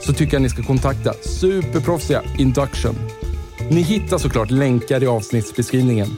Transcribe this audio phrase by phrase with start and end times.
[0.00, 2.94] så tycker jag ni ska kontakta superproffsiga Induction.
[3.70, 6.08] Ni hittar såklart länkar i avsnittsbeskrivningen.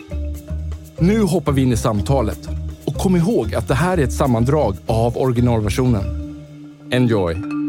[0.98, 2.48] Nu hoppar vi in i samtalet
[2.84, 6.04] och kom ihåg att det här är ett sammandrag av originalversionen.
[6.90, 7.61] Enjoy!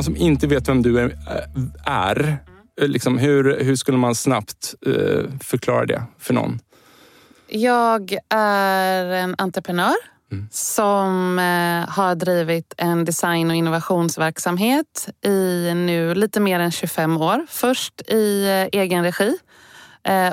[0.00, 1.18] Någon som inte vet vem du är,
[1.84, 2.38] är
[2.80, 6.58] liksom, hur, hur skulle man snabbt eh, förklara det för någon?
[7.48, 9.94] Jag är en entreprenör
[10.50, 17.46] som eh, har drivit en design och innovationsverksamhet i nu lite mer än 25 år.
[17.48, 19.49] Först i eh, egen regi eh,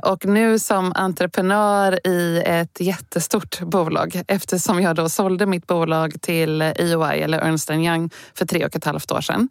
[0.04, 6.62] och nu som entreprenör i ett jättestort bolag eftersom jag då sålde mitt bolag till
[6.62, 9.50] EY eller Ernst Young för tre och ett halvt år sedan.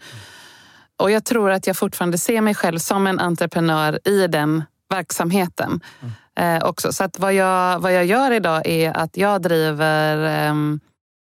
[0.96, 5.80] Och jag tror att jag fortfarande ser mig själv som en entreprenör i den verksamheten
[6.36, 6.92] eh, också.
[6.92, 10.54] Så att vad, jag, vad jag gör idag är att jag driver eh,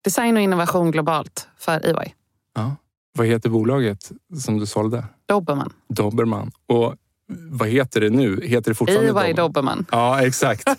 [0.04, 2.14] design och innovation globalt för EY.
[2.56, 2.76] Ja.
[3.18, 5.06] Vad heter bolaget som du sålde?
[5.26, 5.74] Dobermann.
[5.88, 6.52] Dobermann.
[6.68, 6.96] Och
[7.28, 8.42] vad heter det nu?
[8.44, 9.36] Heter det fortfarande Dobermann?
[9.36, 9.86] Dobermann.
[9.92, 10.70] Ja, exakt.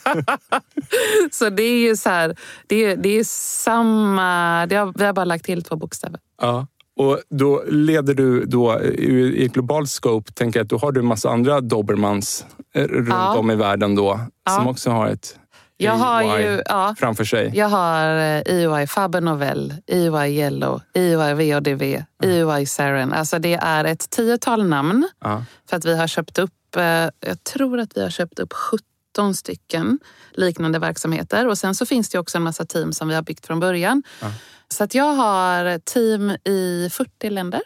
[1.30, 2.36] Så det är ju så här,
[2.66, 4.66] det är, det är samma...
[4.66, 6.20] Det har, vi har bara lagt till två bokstäver.
[6.42, 6.66] ja.
[6.98, 11.06] Och då leder du då i global scope, tänker jag att då har du en
[11.06, 13.36] massa andra Dobermans eh, runt Ja.
[13.38, 14.12] om i världen då,
[14.48, 14.70] som Ja.
[14.70, 15.38] också har ett
[15.76, 16.62] Jag har ju...
[16.66, 17.52] Ja, framför sig.
[17.54, 21.82] Jag har eh, EY Faber Novell, EY Yellow, EY VODV,
[22.22, 23.12] EY Saren.
[23.12, 25.08] Alltså det är ett tiotal namn.
[25.20, 25.44] Ja.
[25.68, 26.82] För att vi har köpt upp, eh,
[27.20, 29.98] jag tror att vi har köpt upp 17 stycken
[30.32, 31.48] liknande verksamheter.
[31.48, 34.02] Och sen så finns det också en massa team som vi har byggt från början.
[34.20, 34.32] Ja.
[34.68, 37.62] Så att jag har team i 40 länder.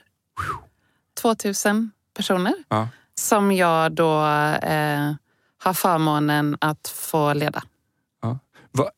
[1.20, 2.54] 2000 personer.
[2.68, 2.88] Ja.
[3.14, 4.18] Som jag då
[4.62, 5.12] eh,
[5.58, 7.62] har förmånen att få leda.
[8.72, 8.90] Va,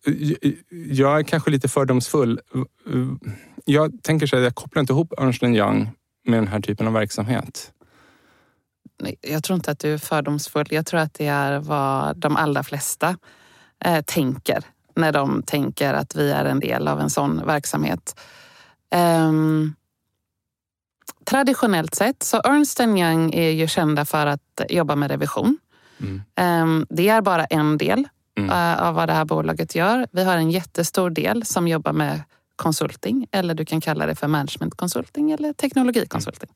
[0.71, 2.41] jag är kanske lite fördomsfull.
[3.65, 5.91] Jag tänker så här, jag kopplar inte ihop Ernst Young
[6.25, 7.73] med den här typen av verksamhet.
[9.21, 10.67] Jag tror inte att du är fördomsfull.
[10.71, 13.17] Jag tror att det är vad de allra flesta
[13.85, 18.21] eh, tänker när de tänker att vi är en del av en sån verksamhet.
[18.91, 19.75] Ehm,
[21.25, 25.59] traditionellt sett så Ernst Young är ju kända för att jobba med revision.
[26.01, 26.23] Mm.
[26.35, 28.51] Ehm, det är bara en del Mm.
[28.51, 30.07] eh, av vad det här bolaget gör.
[30.13, 32.23] Vi har en jättestor del som jobbar med
[32.57, 36.51] konsulting eller du kan kalla det för managementkonsulting eller teknologikonsulting.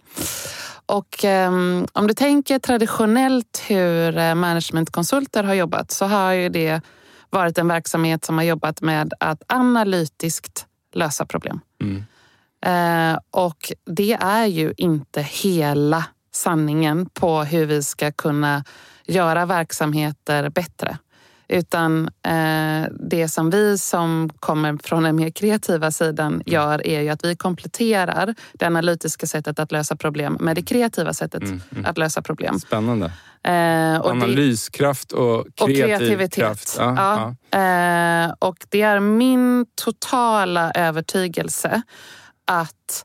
[0.86, 6.80] Och ehm, om du tänker traditionellt hur eh, managementkonsulter har jobbat så har ju det
[7.30, 11.60] varit en verksamhet som har jobbat med att analytiskt lösa problem.
[11.82, 12.04] Mm.
[12.66, 18.64] Eh, och det är ju inte hela sanningen på hur vi ska kunna
[19.06, 20.98] göra verksamheter bättre.
[21.48, 27.08] Utan eh, det som vi som kommer från den mer kreativa sidan gör är ju
[27.08, 31.84] att vi kompletterar det analytiska sättet att lösa problem med det kreativa sättet Mm, mm.
[31.84, 32.58] att lösa problem.
[32.60, 33.06] Spännande.
[33.42, 36.34] Eh, och Analyskraft och och kreativ kreativitet.
[36.34, 36.76] kraft.
[36.78, 37.34] Ja, Ja.
[37.50, 37.58] ja.
[37.58, 41.82] Eh, och det är min totala övertygelse
[42.46, 43.04] att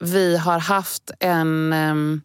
[0.00, 2.20] vi har haft en, ehm,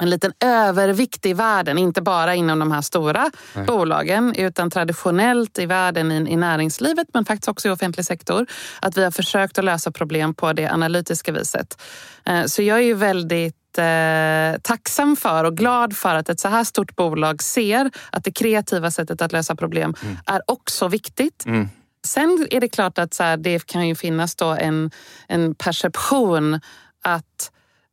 [0.00, 1.78] en liten övervikt i världen.
[1.78, 3.64] Inte bara inom de här stora Nej.
[3.64, 8.46] bolagen utan traditionellt i världen, i, i näringslivet men faktiskt också i offentlig sektor.
[8.82, 11.82] Att vi har försökt att lösa problem på det analytiska viset.
[12.24, 16.48] Eh, så jag är ju väldigt eh, tacksam för och glad för att ett så
[16.48, 19.94] här stort bolag ser att det kreativa sättet att lösa problem
[20.26, 21.46] är också viktigt.
[21.46, 21.68] Mm.
[22.06, 24.90] Sen är det klart att så här, det kan ju finnas då en,
[25.28, 26.60] en perception
[27.02, 27.50] att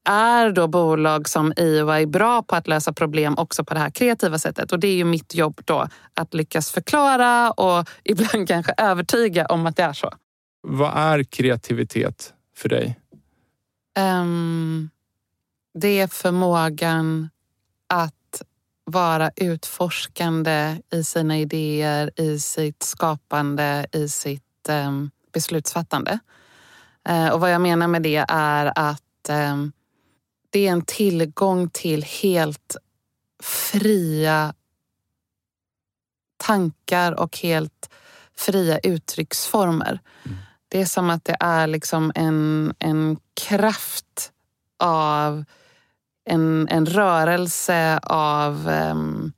[0.07, 4.39] är då bolag som EY bra på att lösa problem också på det här kreativa
[4.39, 4.71] sättet?
[4.71, 9.65] Och det är ju mitt jobb då, att lyckas förklara och ibland kanske övertyga om
[9.65, 10.13] att det är så.
[10.61, 12.99] Vad är kreativitet för dig?
[13.99, 14.89] Um,
[15.73, 17.29] det är förmågan
[17.89, 18.41] att
[18.85, 26.19] vara utforskande i sina idéer, i sitt skapande, i sitt um, beslutsfattande.
[27.09, 29.71] Uh, och vad jag menar med det är att um,
[30.49, 32.75] det är en tillgång till helt
[33.43, 34.53] fria
[36.37, 37.89] tankar och helt
[38.35, 39.99] fria uttrycksformer.
[40.25, 40.37] Mm.
[40.67, 44.31] Det är som att det är liksom en, en kraft
[44.79, 45.43] av
[46.25, 49.33] en, en rörelse av um,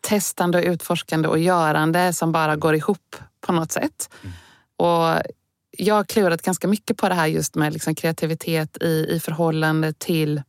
[0.00, 4.10] testande och utforskande och görande som bara går ihop på något sätt.
[4.22, 4.34] Mm.
[4.76, 5.22] Och
[5.70, 9.92] jag har klurat ganska mycket på det här just med liksom kreativitet i, i förhållande
[9.92, 10.42] till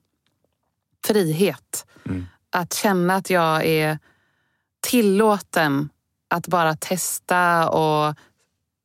[1.07, 1.85] frihet.
[2.05, 2.25] Mm.
[2.51, 3.99] Att känna att jag är
[4.81, 5.89] tillåten
[6.29, 8.15] att bara testa och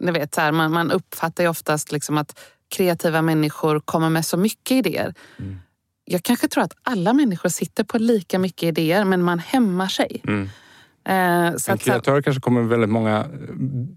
[0.00, 2.40] ni vet, så här, man, man uppfattar ju oftast liksom att
[2.76, 5.14] kreativa människor kommer med så mycket idéer.
[5.38, 5.58] Mm.
[6.04, 10.22] Jag kanske tror att alla människor sitter på lika mycket idéer men man hämmar sig.
[10.26, 10.48] Mm.
[11.08, 13.24] Eh, så en kreatör kanske kommer med väldigt många eh,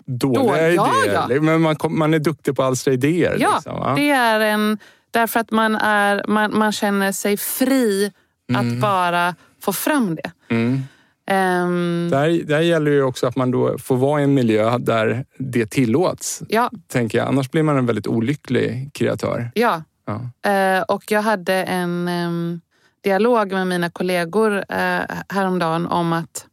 [0.06, 1.14] dåliga då, idéer.
[1.14, 1.42] Ja, ja.
[1.42, 3.38] Men man, man är duktig på att alstra idéer.
[3.40, 4.78] Ja, liksom, ja, det är en...
[5.18, 8.12] Därför att man, är, man, man känner sig fri
[8.50, 8.62] mm.
[8.62, 10.32] att bara få fram det.
[10.50, 10.84] Mm.
[11.32, 15.26] Um, där, där gäller ju också att man då får vara i en miljö där
[15.38, 16.42] det tillåts.
[16.50, 16.72] Ja.
[16.88, 17.28] Tänker jag.
[17.28, 19.52] Annars blir man en väldigt olycklig kreatör.
[19.54, 19.84] Ja.
[20.06, 20.78] ja.
[20.78, 22.62] Uh, och jag hade en um,
[23.04, 26.46] dialog med mina kollegor uh, häromdagen om att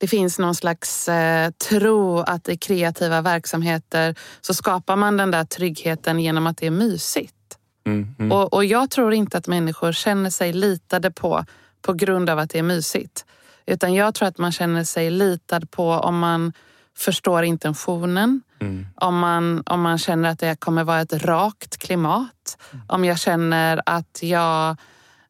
[0.00, 5.44] det finns någon slags uh, tro att i kreativa verksamheter så skapar man den där
[5.44, 7.34] tryggheten genom att det är mysigt.
[7.84, 8.32] Mm, mm.
[8.32, 11.44] Och, och jag tror inte att människor känner sig litade på
[11.82, 13.24] på grund av att det är mysigt.
[13.66, 16.52] Utan jag tror att man känner sig litad på om man
[16.96, 18.42] förstår intentionen.
[18.60, 18.86] Mm.
[18.94, 22.58] Om, man, om man känner att det kommer vara ett rakt klimat.
[22.72, 22.84] Mm.
[22.88, 24.76] Om jag känner att jag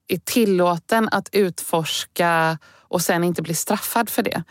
[0.09, 4.43] är tillåten att utforska och sen inte bli straffad för det.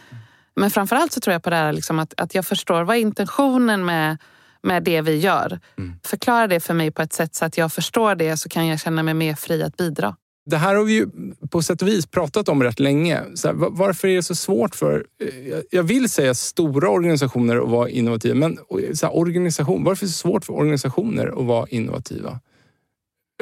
[0.55, 3.85] Men framförallt så tror jag på det här liksom att, att jag förstår vad intentionen
[3.85, 4.17] med,
[4.63, 5.59] med det vi gör.
[5.77, 5.93] Mm.
[6.05, 8.79] Förklara det för mig på ett sätt så att jag förstår det så kan jag
[8.79, 10.15] känna mig mer fri att bidra.
[10.45, 11.07] Det här har vi ju
[11.49, 13.15] på sätt och vis pratat om rätt länge.
[13.43, 17.89] Här, varför är det så svårt för, eh, jag vill säga stora organisationer att vara
[17.89, 18.57] innovativa, men
[18.93, 22.39] så här, organisation, varför är det så svårt för organisationer att vara innovativa?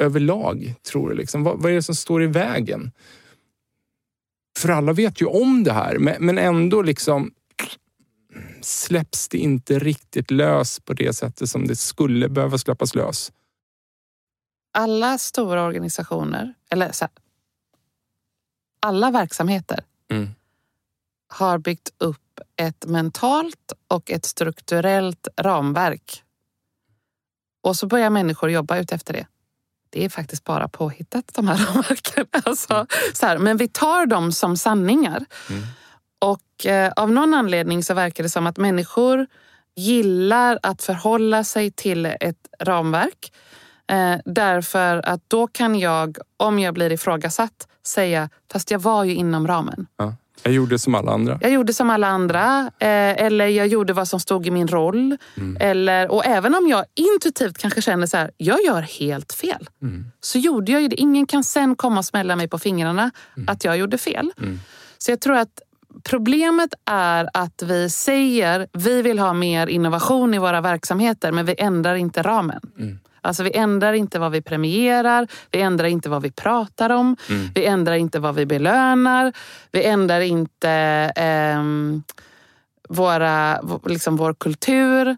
[0.02, 1.14] Överlag, tror du?
[1.14, 1.44] Liksom.
[1.44, 2.90] Vad, vad är det som står i vägen?
[4.58, 7.32] För alla vet ju om det här, men ändå liksom
[8.62, 13.32] släpps det inte riktigt lös på det sättet som det skulle behöva släppas lös
[14.72, 17.12] alla stora organisationer, eller så här,
[18.80, 20.28] alla verksamheter mm.
[21.28, 26.22] har byggt upp ett mentalt och ett strukturellt ramverk.
[27.62, 29.26] Och så börjar människor jobba ut efter det.
[29.90, 32.26] Det är faktiskt bara påhittat de här ramverken.
[32.30, 32.86] Alltså, mm.
[33.14, 35.24] så här, men vi tar dem som sanningar.
[35.50, 35.62] Mm.
[36.20, 39.26] Och eh, av någon anledning så verkar det som att människor
[39.76, 43.32] gillar att förhålla sig till ett ramverk
[43.90, 49.14] Eh, därför att då kan jag, om jag blir ifrågasatt, säga fast jag var ju
[49.14, 49.86] inom ramen.
[49.96, 50.14] Ja.
[50.42, 51.38] Jag gjorde som alla andra.
[51.42, 52.70] Jag gjorde som alla andra.
[52.78, 55.16] Eh, eller jag gjorde vad som stod i min roll.
[55.36, 55.56] Mm.
[55.60, 59.68] Eller, och även om jag intuitivt kanske känner så här, jag gör helt fel.
[59.82, 60.04] Mm.
[60.20, 60.96] Så gjorde jag ju det.
[60.96, 63.48] Ingen kan sen komma och smälla mig på fingrarna mm.
[63.48, 64.32] att jag gjorde fel.
[64.38, 64.60] Mm.
[64.98, 65.60] Så jag tror att
[66.04, 71.54] Problemet är att vi säger vi vill ha mer innovation i våra verksamheter men vi
[71.58, 72.60] ändrar inte ramen.
[72.78, 72.98] Mm.
[73.20, 77.48] Alltså vi ändrar inte vad vi premierar, vi ändrar inte vad vi pratar om, mm.
[77.54, 79.32] vi ändrar inte vad vi belönar,
[79.72, 80.70] vi ändrar inte
[81.16, 81.62] eh,
[82.88, 85.16] våra, liksom vår kultur.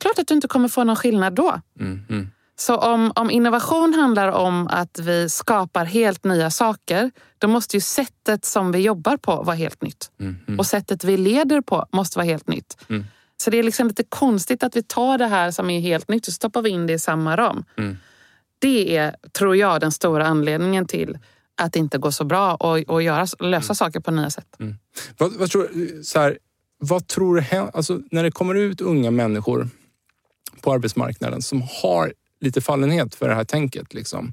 [0.00, 1.60] Klart att du inte kommer få någon skillnad då.
[1.80, 2.30] Mm.
[2.60, 7.80] Så om, om innovation handlar om att vi skapar helt nya saker, då måste ju
[7.80, 10.10] sättet som vi jobbar på vara helt nytt.
[10.20, 10.58] Mm, mm.
[10.58, 12.76] Och sättet vi leder på måste vara helt nytt.
[12.88, 13.04] Mm.
[13.36, 16.26] Så det är liksom lite konstigt att vi tar det här som är helt nytt
[16.26, 17.64] och stoppar vi in det i samma ram.
[17.76, 17.96] Mm.
[18.58, 21.18] Det är, tror jag, den stora anledningen till
[21.56, 23.74] att det inte går så bra att, att göra, lösa mm.
[23.74, 24.56] saker på nya sätt.
[24.60, 24.74] Mm.
[25.18, 25.68] Vad, vad, tror,
[26.02, 26.38] så här,
[26.78, 29.68] vad tror du alltså, när det kommer ut unga människor
[30.60, 33.94] på arbetsmarknaden som har lite fallenhet för det här tänket?
[33.94, 34.32] Liksom.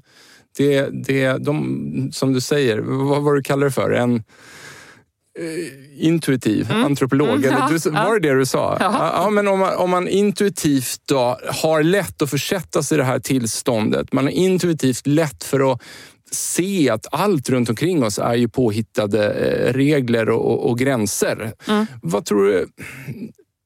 [0.56, 3.90] Det, det, de, som du säger, vad var du kallar det för?
[3.90, 7.28] En eh, intuitiv antropolog.
[7.28, 8.76] Mm, ja, du, var det det du sa?
[8.80, 9.12] Ja.
[9.14, 13.04] Ja, men om, man, om man intuitivt då har lätt att försätta sig i det
[13.04, 14.12] här tillståndet.
[14.12, 15.82] Man har intuitivt lätt för att
[16.30, 21.52] se att allt runt omkring oss är ju påhittade eh, regler och, och, och gränser.
[21.68, 21.86] Mm.
[22.02, 22.68] Vad tror du?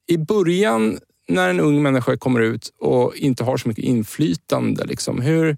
[0.07, 0.99] I början
[1.31, 5.57] när en ung människa kommer ut och inte har så mycket inflytande, liksom, hur,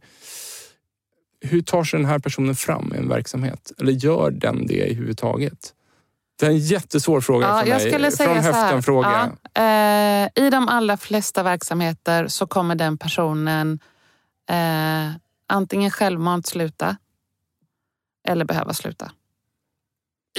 [1.41, 3.73] hur tar sig den här personen fram i en verksamhet?
[3.81, 5.75] Eller gör den det i huvud taget?
[6.41, 7.91] Det är en jättesvår fråga Ja, för jag mig.
[7.93, 9.33] skulle säga Från höften-fråga.
[9.55, 13.79] ja, eh, I de allra flesta verksamheter så kommer den personen
[14.51, 15.11] eh,
[15.47, 16.97] antingen självmant sluta
[18.29, 19.13] eller behöva sluta.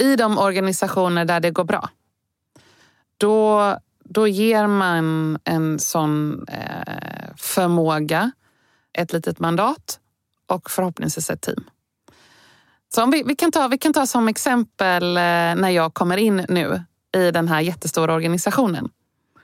[0.00, 1.88] I de organisationer där det går bra,
[3.18, 3.60] då,
[4.04, 8.32] då ger man en sån eh, förmåga,
[8.92, 9.98] ett litet mandat
[10.46, 11.64] och förhoppningsvis ett team.
[12.94, 16.16] Så om vi, vi, kan ta, vi kan ta som exempel eh, när jag kommer
[16.16, 16.82] in nu
[17.16, 18.88] i den här jättestora organisationen.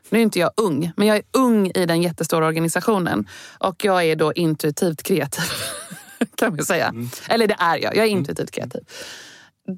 [0.09, 3.29] Nu är inte jag ung, men jag är ung i den jättestora organisationen.
[3.59, 5.45] Och jag är då intuitivt kreativ,
[6.35, 6.95] kan man säga.
[7.29, 8.81] Eller det är jag, jag är intuitivt kreativ.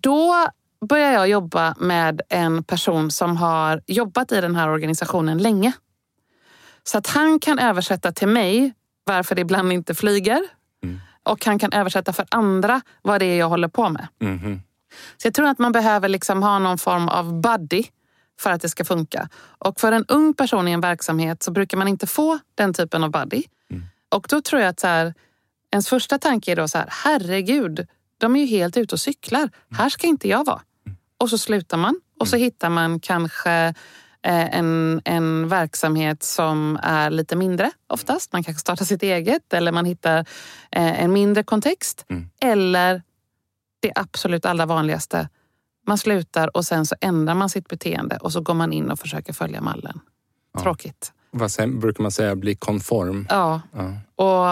[0.02, 0.48] Då
[0.88, 5.72] börjar jag jobba med en person som har jobbat i den här organisationen länge.
[6.84, 8.74] Så att han kan översätta till mig
[9.04, 10.42] varför det ibland inte flyger.
[11.22, 14.08] Och han kan översätta för andra vad det är jag håller på med.
[14.20, 14.62] Mhm.
[15.16, 17.84] Så jag tror att man behöver liksom ha någon form av buddy
[18.40, 19.28] för att det ska funka.
[19.42, 23.04] Och för en ung person i en verksamhet så brukar man inte få den typen
[23.04, 23.42] av buddy.
[24.08, 25.14] Och då tror jag att så här,
[25.70, 27.86] ens första tanke är då så här, herregud,
[28.18, 29.50] de är ju helt ute och cyklar.
[29.70, 30.60] Här ska inte jag vara.
[31.22, 33.52] Och så slutar man och så hittar man kanske
[34.22, 38.32] eh, en, en verksamhet som är lite mindre oftast.
[38.32, 40.18] Man kanske startar sitt eget eller man hittar
[40.70, 42.04] eh, en mindre kontext.
[42.40, 43.02] Eller
[43.80, 45.28] det absolut allra vanligaste.
[45.86, 48.98] Man slutar och sen så ändrar man sitt beteende och så går man in och
[48.98, 50.00] försöker följa mallen.
[50.62, 51.12] Tråkigt.
[51.34, 52.36] Vad brukar man säga?
[52.36, 53.26] Bli konform.
[53.30, 53.60] Ja.
[53.72, 53.94] Ja.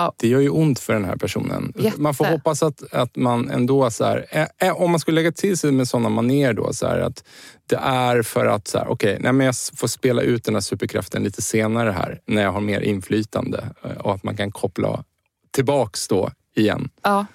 [0.08, 1.72] Och Det gör ju ont för den här personen.
[1.76, 2.00] Jätte.
[2.00, 5.32] Man får hoppas att, att man ändå, så här, ä, ä, om man skulle lägga
[5.32, 7.24] till sig med sådana manér då, så här, att
[7.66, 10.60] det är för att, så här, okej, nej, men jag får spela ut den här
[10.60, 15.04] superkraften lite senare här, när jag har mer inflytande eh, och att man kan koppla
[15.50, 16.88] tillbaks då igen.
[17.02, 17.26] ja,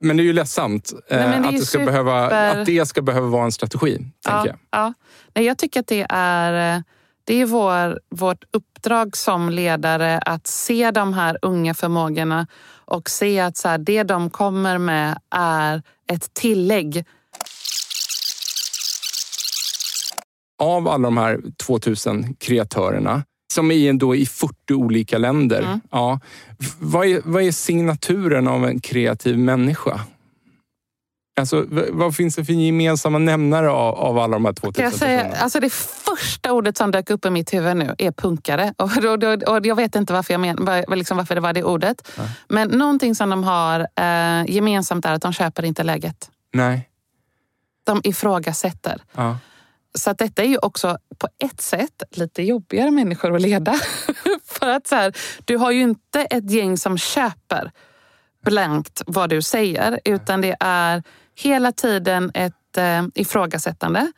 [0.00, 2.86] Men det är ju ledsamt eh, Nej, det att, det ska super- behöva, att det
[2.86, 4.56] ska behöva vara en strategi, tänker ja, jag.
[4.70, 4.92] ja.
[5.34, 6.82] Nej, jag tycker att det är, eh,
[7.30, 12.46] det är vår, vårt uppdrag som ledare att se de här unga förmågorna
[12.84, 15.82] och se att så här, det de kommer med är
[16.12, 17.04] ett tillägg.
[20.62, 23.22] Av alla de här 2000 kreatörerna,
[23.52, 25.62] som är då i 40 olika länder.
[25.62, 25.80] Mm.
[25.90, 26.20] Ja,
[26.78, 30.00] vad, är, vad är signaturen av en kreativ människa?
[31.40, 34.92] Alltså, vad finns det för gemensamma nämnare av, av alla de här 2000 Kan jag,
[34.92, 35.42] säga, personerna?
[35.42, 38.74] alltså det första ordet som dök upp i mitt huvud nu är punkare.
[38.78, 41.64] Och, då, och jag vet inte varför, jag men, var- liksom varför det var det
[41.64, 42.10] ordet.
[42.48, 46.30] Men någonting som de har eh, gemensamt är att de köper inte läget.
[46.52, 46.86] Nej.
[47.84, 49.02] De ifrågasätter.
[49.16, 49.38] Ja.
[49.94, 53.74] Så att detta är ju också på ett sätt lite jobbigare människor att leda.
[54.46, 55.12] För att så här,
[55.44, 57.70] du har ju inte ett gäng som köper
[58.44, 60.00] blankt vad du säger.
[60.04, 61.02] Utan det är
[61.36, 64.12] hela tiden ett eh, ifrågasättande.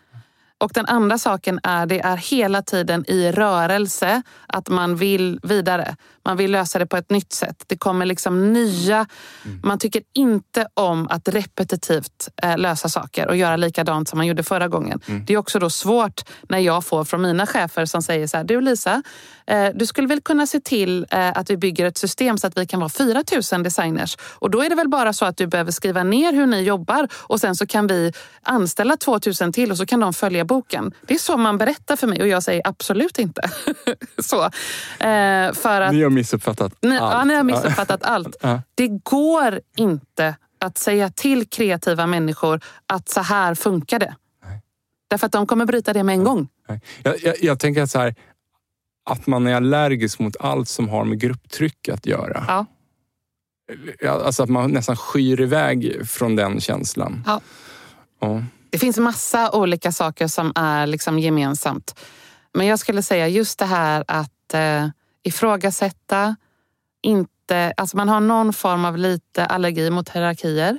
[0.62, 5.97] Och den andra saken är det är hela tiden i rörelse att man vill vidare.
[6.25, 7.64] Man vill lösa det på ett nytt sätt.
[7.66, 9.07] Det kommer liksom nya...
[9.62, 14.42] Man tycker inte om att repetitivt eh, lösa saker och göra likadant som man gjorde
[14.42, 15.00] förra gången.
[15.26, 18.45] Det är också då svårt när jag får från mina chefer som säger så här,
[18.45, 19.02] du Lisa,
[19.47, 22.59] eh, du skulle väl kunna se till eh, att vi bygger ett system så att
[22.59, 24.16] vi kan vara 4 000 designers.
[24.23, 27.09] Och då är det väl bara så att du behöver skriva ner hur ni jobbar
[27.14, 30.94] och sen så kan vi anställa 2 000 till och så kan de följa boken.
[31.06, 33.50] Det är så man berättar för mig och jag säger absolut inte.
[34.18, 34.44] så.
[35.04, 37.14] Eh, för att Ni har missuppfattat ni, allt.
[37.14, 38.37] ja, ni har missuppfattat allt.
[38.75, 44.14] Det går inte att säga till kreativa människor att så här funkar det.
[45.11, 46.49] Därför att de kommer bryta det med en gång.
[47.02, 48.14] Jag, jag, jag tänker att så här,
[49.11, 52.44] att man är allergisk mot allt som har med grupptryck att göra.
[52.49, 52.66] Ja,
[54.11, 57.23] Alltså att man nästan skyr iväg från den känslan.
[57.26, 57.40] Ja.
[58.21, 58.42] Ja.
[58.73, 62.00] Det finns massa olika saker som är liksom gemensamt.
[62.55, 64.88] Men jag skulle säga just det här att eh,
[65.23, 66.37] ifrågasätta,
[67.02, 70.79] inte, alltså man har någon form av lite allergi mot hierarkier.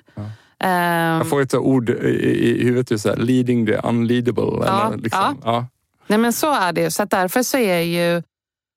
[0.59, 4.65] Ehm, Jag får ett ord i, i huvudet, just så här, leading the unleadable.
[4.65, 5.41] Ja, eller liksom.
[5.43, 5.67] ja.
[6.07, 6.91] Nej men så är det.
[6.91, 8.23] Så därför så är ju...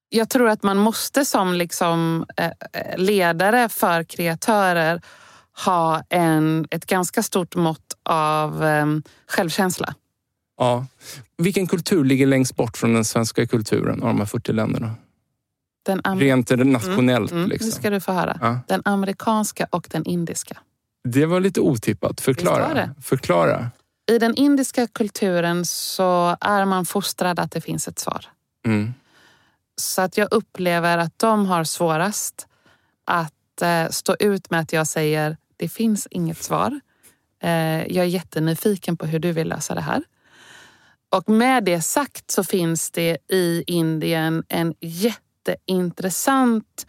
[0.09, 2.51] Jag tror att man måste som liksom, eh,
[2.97, 5.01] ledare för kreatörer
[5.65, 9.95] ha en, ett ganska stort mått av um, självkänsla.
[10.59, 10.87] Ja.
[11.39, 14.95] Vilken kultur ligger längst bort från den svenska kulturen av de här 40 länderna?
[15.87, 17.31] Den Rent nationellt.
[17.31, 17.69] Mm, mm, liksom.
[17.69, 18.39] Nu ska du få höra.
[18.41, 18.61] Ja.
[18.69, 20.59] Den amerikanska och den indiska.
[21.05, 22.21] Det var lite otippat.
[22.21, 22.75] Förklara.
[22.75, 22.95] det?
[23.03, 23.71] Förklara.
[24.11, 28.27] I den indiska kulturen så är man fostrad att det finns ett svar.
[28.67, 28.95] Mm.
[29.77, 32.47] Så att jag upplever att de har svårast
[33.05, 36.81] att eh, stå ut med att jag säger det finns inget svar.
[37.43, 37.51] Eh,
[37.87, 40.03] jag är jättenyfiken på hur du vill lösa det här.
[41.11, 46.87] Och med det sagt så finns det i Indien en jätteintressant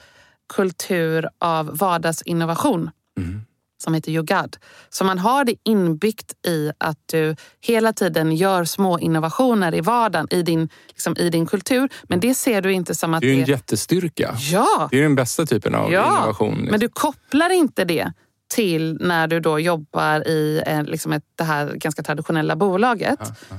[0.54, 3.42] kultur av vardagsinnovation Mm.
[3.84, 4.58] som heter Yogad.
[4.90, 10.28] Så man har det inbyggt i att du hela tiden gör små innovationer i vardagen
[10.30, 11.90] i din, liksom, i din kultur.
[12.04, 13.52] Men det ser du inte som att Det är ju en det...
[13.52, 14.36] jättestyrka.
[14.40, 16.50] Ja, Det är den bästa typen av Ja, innovation.
[16.50, 16.66] liksom.
[16.72, 18.12] men du kopplar inte det
[18.48, 23.20] till när du då jobbar i eh, liksom ett, det här ganska traditionella bolaget.
[23.20, 23.56] Ja, ja.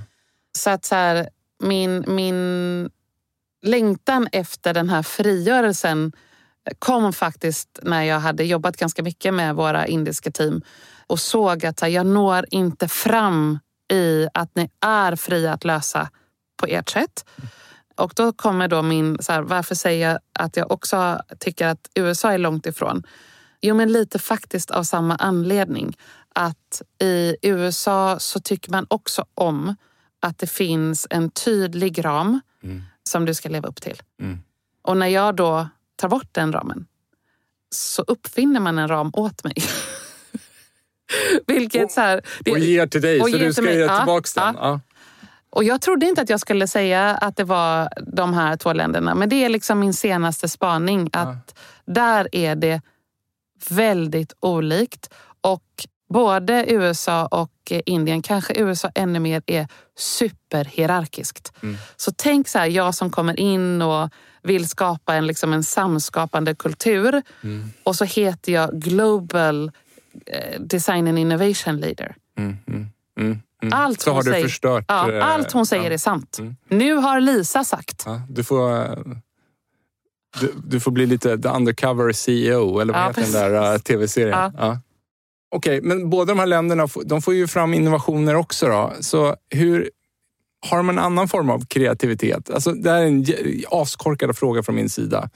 [0.58, 1.28] Så att så här,
[1.62, 2.90] min, min
[3.62, 6.12] längtan efter den här frigörelsen
[6.78, 10.62] kom faktiskt när jag hade jobbat ganska mycket med våra indiska team
[11.06, 13.58] och såg att här, jag når inte fram
[13.92, 16.10] i att ni är fria att lösa
[16.56, 17.24] på ert sätt.
[17.96, 21.90] Och då kommer då min, så här, varför säger jag att jag också tycker att
[21.94, 23.02] USA är långt ifrån?
[23.60, 25.96] Jo, men lite faktiskt av samma anledning.
[26.34, 29.74] Att i USA så tycker man också om
[30.20, 32.82] att det finns en tydlig ram Mm.
[33.08, 34.02] som du ska leva upp till.
[34.22, 34.38] Mm.
[34.82, 36.86] Och när jag då tar bort den ramen
[37.74, 39.54] så uppfinner man en ram åt mig.
[41.46, 43.74] Vilket så här, det- Och ger till dig, och så du ska mig.
[43.74, 44.54] ge Ja, tillbaka den.
[44.54, 44.60] ja.
[44.62, 44.80] Ja.
[45.50, 49.14] Och jag trodde inte att jag skulle säga att det var de här två länderna.
[49.14, 51.10] Men det är liksom min senaste spaning.
[51.12, 52.80] Att där är det
[53.68, 55.10] väldigt olikt.
[55.40, 61.52] Och både USA och Indien, kanske USA ännu mer, är superhierarkiskt.
[61.62, 61.76] Mm.
[61.96, 64.10] Så tänk så här, jag som kommer in och
[64.42, 67.22] vill skapa en, liksom en samskapande kultur.
[67.42, 67.72] Mm.
[67.82, 69.70] Och så heter jag Global
[70.26, 72.14] eh, Design and Innovation Leader.
[72.38, 72.90] Mm, mm,
[73.20, 73.72] mm, mm.
[73.74, 74.84] Allt hon säger- förstört.
[74.88, 75.92] Ja, eh, allt hon säger ja.
[75.92, 76.38] är sant.
[76.68, 78.02] Nu har Lisa sagt.
[78.06, 78.96] Ja, du, får, eh,
[80.40, 83.78] du, du får bli lite the undercover CEO, eller vad Ja, heter den där eh,
[83.78, 84.30] tv-serien?
[84.38, 84.52] Ja.
[84.58, 84.80] Ja.
[85.54, 88.66] Okej, men båda de här länderna de får ju fram innovationer också.
[88.66, 88.92] Då.
[89.00, 89.90] Så hur,
[90.66, 92.50] har de en annan form av kreativitet?
[92.50, 93.24] Alltså, det här är en
[93.70, 95.30] askorkad fråga från min sida.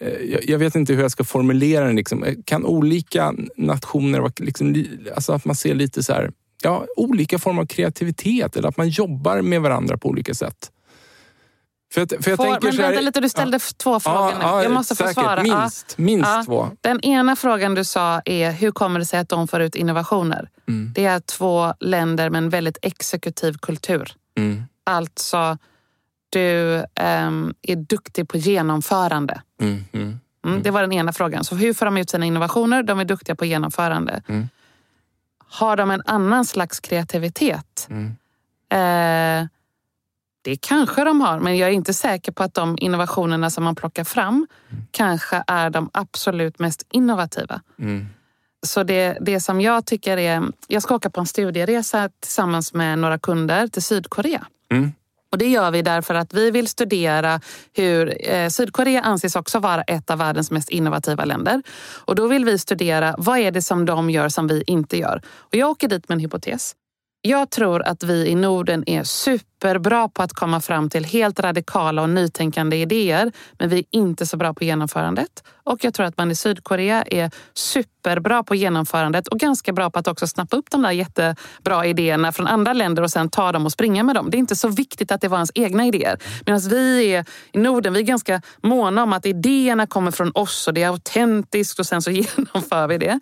[0.00, 1.96] Eh, Jag, vet inte hur jag ska formulera den.
[1.96, 2.24] Liksom.
[2.24, 6.30] Eh, Kan olika nationer, vara liksom, li- alltså att man ser lite så här,
[6.62, 10.70] ja, olika former av kreativitet eller att man jobbar med varandra på olika sätt?
[11.92, 14.00] För, att, för jag Får, tänker men så här, vänta lite, du ställde f- två
[14.00, 14.62] frågor nu.
[14.62, 15.14] jag måste få säkert.
[15.22, 15.46] svara.
[15.46, 15.60] Ja.
[15.60, 16.42] Minst, minst Ja.
[16.46, 16.68] två.
[16.80, 20.48] Den ena frågan du sa är hur kommer det sig att de får ut innovationer?
[20.68, 20.92] Mm.
[20.94, 24.12] Det är två länder med en väldigt exekutiv kultur.
[24.38, 24.62] Mm.
[24.84, 25.58] Alltså,
[26.30, 29.42] du ehm, är duktig på genomförande.
[29.60, 29.84] Mm.
[29.92, 30.20] Mm.
[30.46, 31.44] Mm, Det var den ena frågan.
[31.44, 32.82] Så hur får de ut sina innovationer?
[32.82, 34.22] De är duktiga på genomförande.
[34.28, 34.48] Mm.
[35.48, 37.88] Har de en annan slags kreativitet?
[37.90, 38.06] Mm.
[38.72, 39.48] Eh,
[40.42, 43.74] det kanske de har, men jag är inte säker på att de innovationerna som man
[43.74, 44.46] plockar fram
[44.90, 47.60] kanske är de absolut mest innovativa.
[47.78, 48.06] Mm.
[48.66, 50.42] Så det, det som jag tycker är...
[50.66, 54.46] Jag ska åka på en studieresa tillsammans med några kunder till Sydkorea.
[54.70, 54.92] Mm.
[55.32, 57.40] Och Det gör vi därför att vi vill studera
[57.72, 58.30] hur...
[58.30, 61.62] Eh, Sydkorea anses också vara ett av världens mest innovativa länder.
[62.04, 65.22] Och Då vill vi studera vad är det som de gör som vi inte gör.
[65.36, 66.74] Och Jag åker dit med en hypotes.
[67.22, 69.04] Jag tror att vi i Norden är
[69.62, 73.32] superbra på att komma fram till helt radikala och nytänkande idéer.
[73.58, 75.44] Men vi är inte så bra på genomförandet.
[75.64, 79.98] Och jag tror att man i Sydkorea är superbra på genomförandet och ganska bra på
[79.98, 83.66] att också snappa upp de där jättebra idéerna från andra länder och sen ta dem
[83.66, 84.30] och springa med dem.
[84.30, 86.18] Det är inte så viktigt att det var ens egna idéer.
[86.46, 90.68] Medan vi är, i Norden vi är ganska måna om att idéerna kommer från oss
[90.68, 93.20] och det är autentiskt och sen så genomför vi det.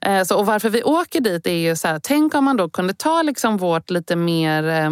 [0.00, 2.70] Eh, så, och varför vi åker dit är ju så här, tänk om man då
[2.70, 4.90] kunde ta liksom vårt lite mer eh,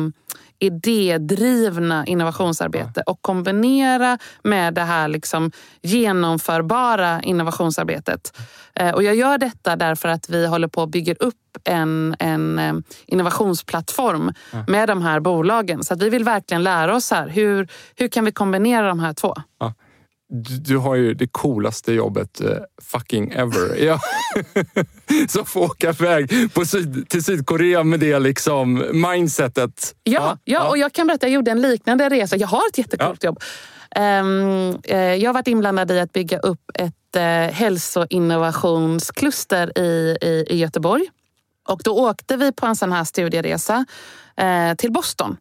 [0.62, 5.50] idédrivna innovationsarbete och kombinera med det här liksom
[5.82, 8.38] genomförbara innovationsarbetet.
[8.74, 12.58] Eh, Och jag gör detta därför att vi håller på att bygga upp en, en
[12.58, 12.74] eh,
[13.06, 14.32] innovationsplattform
[14.68, 15.84] med de här bolagen.
[15.84, 19.12] Så att vi vill verkligen lära oss här, hur, hur kan vi kombinera de här
[19.12, 19.34] två?
[20.32, 23.76] Du, du har ju det coolaste jobbet uh, fucking ever.
[23.82, 24.00] Ja.
[25.28, 29.94] Som får åka iväg på syd, till Sydkorea med det liksom mindsetet.
[30.02, 32.36] Ja, ja, ja, och jag kan berätta, jag gjorde en liknande resa.
[32.36, 33.28] Jag har ett jättecoolt ja.
[33.28, 33.42] jobb.
[33.96, 40.44] Um, uh, jag har varit inblandad i att bygga upp ett uh, hälsoinnovationskluster i, i,
[40.48, 41.08] i Göteborg.
[41.68, 43.84] Och då åkte vi på en sån här studieresa
[44.78, 45.36] till Boston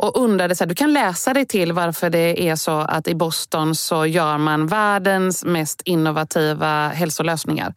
[0.00, 3.14] och undrade, så här, du kan läsa dig till varför det är så att i
[3.14, 7.74] Boston så gör man världens mest innovativa hälsolösningar.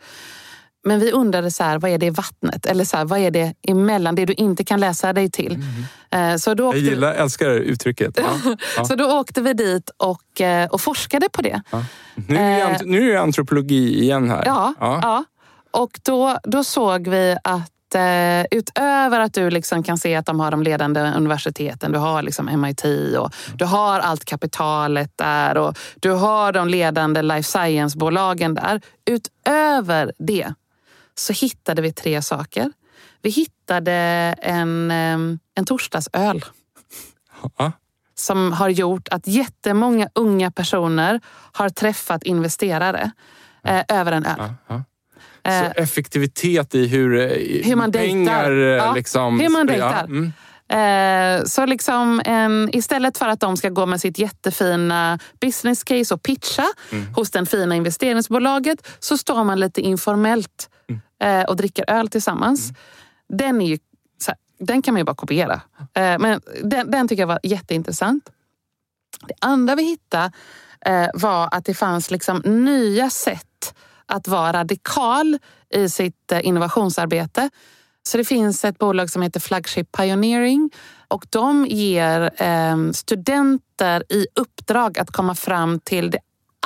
[0.86, 2.66] Men vi undrade så här, vad är det i vattnet?
[2.66, 5.64] Eller så här, vad är det emellan det du inte kan läsa dig till?
[6.12, 6.40] Mm.
[6.40, 6.80] Så då åkte...
[6.80, 8.18] Jag gillar, älskar uttrycket.
[8.18, 8.56] Ja.
[8.78, 8.86] Ja.
[8.86, 11.62] så då åkte vi dit och, eh, och forskade på det.
[11.72, 11.86] Ja.
[12.16, 14.44] Nu, är, nu är antropologi igen här.
[14.46, 15.24] Ja, ja.
[15.72, 20.40] och då, då såg vi att eh, utöver att du liksom kan se att de
[20.40, 22.86] har de ledande universiteten, du har liksom MIT
[23.20, 28.82] och du har allt kapitalet där och du har de ledande life science-bolagen där.
[29.06, 30.54] Utöver det
[31.16, 32.72] så hittade vi tre saker.
[33.22, 33.94] Vi hittade
[34.42, 36.46] en, eh, en torsdagsöl.
[37.58, 37.72] Ja.
[38.16, 43.12] Som har gjort att jättemånga unga personer har träffat investerare
[43.64, 44.36] eh, över en öl.
[44.38, 44.84] Ja, ja.
[45.46, 48.88] Så eh, effektivitet i hur, eh, hur man pengar dejtar.
[48.88, 50.04] Ja, liksom, hur man dejtar.
[50.04, 50.34] Mm.
[50.70, 56.14] Eh, så liksom en, istället för att de ska gå med sitt jättefina business case
[56.14, 57.14] och pitcha mm.
[57.14, 60.70] hos det fina investeringsbolaget så står man lite informellt
[61.20, 61.46] mm.
[61.46, 62.70] och dricker öl tillsammans.
[62.70, 62.76] Mm.
[63.30, 63.78] Den, är ju,
[64.60, 65.62] den kan man ju bara kopiera.
[65.94, 68.30] Men den, den tycker jag var jätteintressant.
[69.28, 70.32] Det andra vi hittade
[71.14, 73.53] var att det fanns liksom nya sätt
[74.06, 75.40] att vara radikal
[75.74, 77.50] i sitt eh, innovationsarbete.
[78.04, 80.70] Så det finns ett bolag som heter Flagship Pioneering
[81.08, 86.20] och de ger eh, studenter i uppdrag att komma fram till det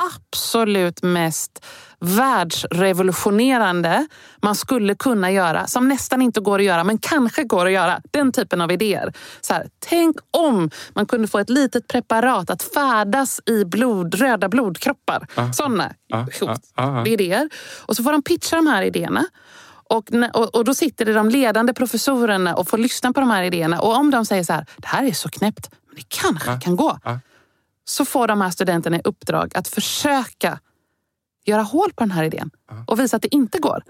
[0.06, 1.64] absolut mest
[2.00, 4.06] världsrevolutionerande
[4.42, 8.00] man skulle kunna göra, som nästan inte går att göra, men kanske går att göra.
[8.10, 9.12] Den typen av idéer.
[9.40, 14.48] Så här, tänk om man kunde få ett litet preparat att färdas i blod, röda
[14.48, 15.26] blodkroppar.
[15.34, 17.48] Ah, Sådana ah, ah, ah, idéer.
[17.86, 19.24] Och så får de pitcha de här idéerna.
[19.90, 23.42] Och, och, och, då sitter det de ledande professorerna och får lyssna på de här
[23.42, 23.80] idéerna.
[23.80, 26.76] Och om de säger så här, det här är så knäppt, men det kanske kan
[26.76, 26.98] gå
[27.88, 30.60] så får de här studenterna i uppdrag att försöka
[31.44, 32.50] göra hål på den här idén
[32.86, 33.82] och visa att det inte går.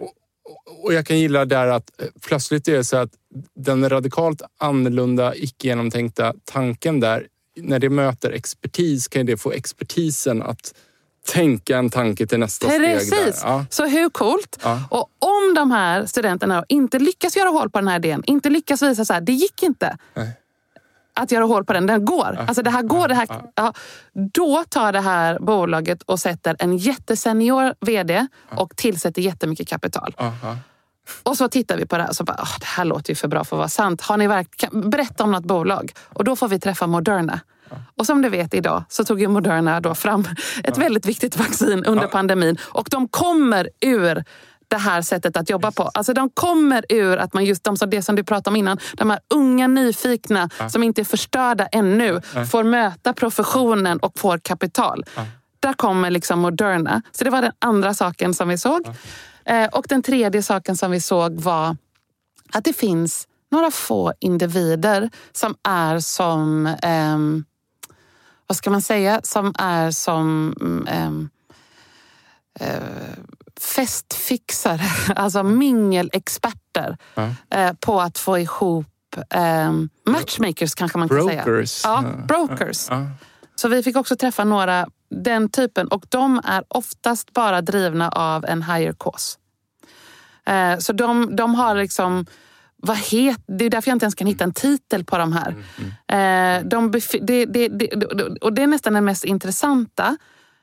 [0.83, 3.11] Och jag kan gilla där att eh, plötsligt är det så att
[3.55, 10.43] den radikalt annorlunda, icke genomtänkta tanken där, när det möter expertis kan det få expertisen
[10.43, 10.75] att
[11.27, 13.07] tänka en tanke till nästa Precis.
[13.07, 13.25] steg.
[13.25, 13.41] Precis!
[13.45, 13.67] Ja.
[13.71, 14.59] Så hur coolt?
[14.63, 14.89] Ja.
[14.91, 18.83] Och om de här studenterna inte lyckas göra hål på den här idén, inte lyckas
[18.83, 19.99] visa så här, det gick inte.
[20.15, 20.38] Nej
[21.19, 21.87] att göra hål på den.
[21.87, 22.39] Den går.
[22.49, 23.09] Alltså det här går.
[23.09, 23.73] Det här, ja.
[24.33, 30.15] Då tar det här bolaget och sätter en jättesenior vd och tillsätter jättemycket kapital.
[31.23, 33.29] Och så tittar vi på det här och så bara, det här låter ju för
[33.29, 34.01] bra för att vara sant.
[34.01, 35.93] Har ni verk berätta om något bolag.
[36.13, 37.41] Och då får vi träffa Moderna.
[37.97, 40.25] Och som du vet idag så tog ju Moderna då fram
[40.65, 42.59] ett väldigt viktigt vaccin under pandemin.
[42.63, 44.25] Och de kommer ur
[44.69, 45.83] det här sättet att jobba på.
[45.83, 49.11] Alltså de kommer ur att man just de, det som du pratade om innan, de
[49.11, 50.69] här unga nyfikna ja.
[50.69, 52.45] som inte är förstörda ännu ja.
[52.45, 55.05] får möta professionen och får kapital.
[55.17, 55.27] Ja.
[55.61, 57.03] Där kommer liksom Moderna.
[57.13, 58.89] Så det var den andra saken som vi såg.
[59.45, 61.77] Eh, och den tredje saken som vi såg var
[62.53, 67.19] att det finns några få individer som är som, eh,
[68.47, 70.55] vad ska man säga, som är som
[70.89, 71.11] eh,
[73.61, 74.81] festfixare,
[75.17, 77.35] alltså mingelexperter mm.
[77.51, 78.87] eh, på att få ihop
[79.31, 79.73] eh,
[80.07, 81.71] matchmakers kanske man kan brokers.
[81.71, 82.05] säga.
[82.05, 82.91] Ja, brokers.
[82.91, 83.11] Mm.
[83.55, 88.45] Så vi fick också träffa några den typen och de är oftast bara drivna av
[88.45, 89.39] en higher cause.
[90.47, 92.27] Eh, så de, de har liksom
[92.83, 95.49] vad het, det är därför jag inte ens kan hitta en titel på de här.
[95.49, 95.65] Mm,
[96.09, 96.63] mm.
[96.63, 96.91] Eh, de
[97.21, 97.89] det, det, det,
[98.41, 100.17] och det är nästan den mest intressanta.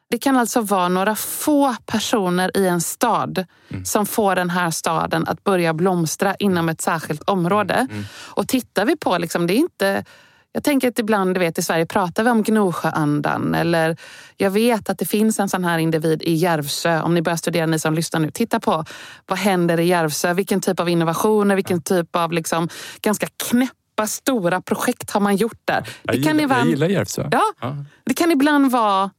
[0.09, 3.85] Det kan alltså vara några få personer i en stad mm.
[3.85, 7.87] som får den här staden att börja blomstra inom ett särskilt område.
[7.91, 8.05] Mm.
[8.13, 10.05] Och tittar vi på, liksom, det är inte...
[10.51, 13.97] Jag tänker att ibland du vet, i Sverige pratar vi om Gnosjöandan eller
[14.37, 17.01] jag vet att det finns en sån här individ i Järvsö.
[17.01, 18.85] Om ni börjar studera, ni som lyssnar nu, titta på
[19.25, 20.33] vad händer i Järvsö?
[20.33, 22.69] Vilken typ av innovationer, vilken typ av liksom,
[23.01, 25.89] ganska knäppa stora projekt har man gjort där.
[26.03, 27.29] Det kan ibland, jag gillar Järvsö.
[27.31, 29.09] Ja, ja, det kan ibland vara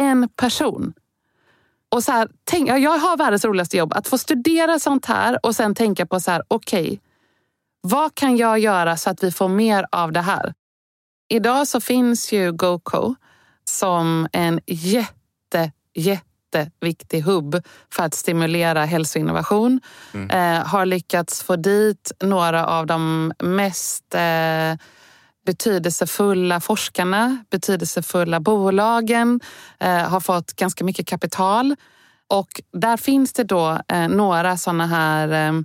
[0.00, 0.92] en person.
[1.88, 3.92] Och så här, tänk, jag har världens roligaste jobb.
[3.92, 6.98] Att få studera sånt här och sen tänka på så här, okej, okay,
[7.80, 10.54] vad kan jag göra så att vi får mer av det här?
[11.28, 13.14] Idag så finns ju GoCo
[13.64, 19.80] som en jätte jätteviktig hubb för att stimulera hälsoinnovation.
[20.14, 20.30] Mm.
[20.30, 24.74] Eh, har lyckats få dit några av de mest eh,
[25.46, 29.40] betydelsefulla forskarna, betydelsefulla bolagen,
[29.78, 31.76] eh, har fått ganska mycket kapital.
[32.28, 35.60] Och där finns det då eh, några såna här eh,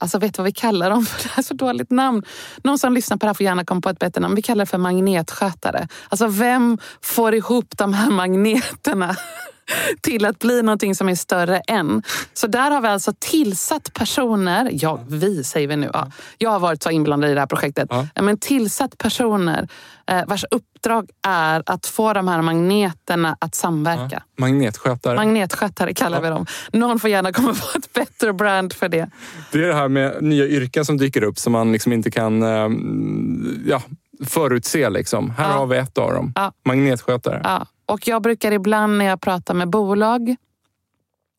[0.00, 1.06] Alltså vet du vad vi kallar dem?
[1.06, 2.22] För det är så dåligt namn.
[2.64, 4.34] Någon som lyssnar på det här får gärna komma på ett bättre namn.
[4.34, 5.88] Vi kallar det för magnetskötare.
[6.08, 9.16] Alltså vem får ihop de här magneterna
[10.00, 12.02] till att bli någonting som är större än.
[12.32, 16.58] Så där har vi alltså tillsatt personer, ja vi säger vi nu, ja, jag har
[16.60, 18.22] varit så inblandad i det här projektet, Ja.
[18.22, 19.68] men tillsatt personer
[20.10, 24.22] eh, vars uppdrag är att få de här magneterna att samverka.
[24.38, 25.16] Magnetskötare.
[25.16, 26.46] Magnetskötare kallar vi dem.
[26.72, 29.10] Någon får gärna komma på ett bättre brand för det.
[29.52, 32.42] Det är det här med nya yrken som dyker upp som man liksom inte kan
[32.42, 32.68] eh,
[33.66, 33.82] ja,
[34.26, 34.90] förutse.
[34.90, 35.30] Liksom.
[35.30, 35.56] Här Ja.
[35.58, 36.32] har vi ett av dem.
[36.36, 36.52] Ja.
[36.64, 37.40] Magnetskötare.
[37.88, 37.94] Ja.
[37.94, 40.36] Och jag brukar ibland när jag pratar med bolag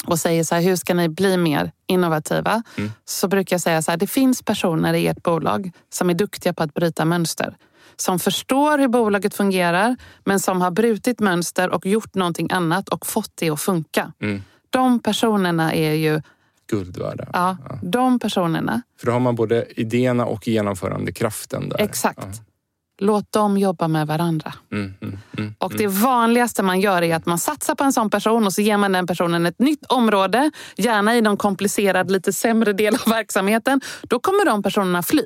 [0.08, 2.64] och säger så här, hur ska ni bli mer innovativa?
[2.78, 2.92] Mm.
[3.06, 6.54] Så brukar jag säga så här, det finns personer i ert bolag som är duktiga
[6.54, 7.58] på att bryta mönster.
[7.96, 13.06] Som förstår hur bolaget fungerar, men som har brutit mönster och gjort någonting annat och
[13.08, 14.14] fått det att funka.
[14.22, 14.42] Mm.
[14.70, 16.22] De personerna är ju,
[16.70, 17.28] Guld värda.
[17.34, 21.80] ja, de personerna, För då har man både idéerna och genomförandekraften där.
[21.82, 22.20] exakt.
[22.22, 22.44] Ja.
[23.02, 24.54] Låt dem jobba med varandra.
[24.72, 28.10] Mm, mm, mm, Och det vanligaste man gör är att man satsar på en sån
[28.10, 32.34] person och så ger man den personen ett nytt område, gärna i någon komplicerad, lite
[32.34, 33.82] sämre del av verksamheten.
[34.02, 35.26] Då kommer de personerna fly.